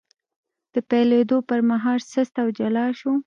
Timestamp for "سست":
2.11-2.35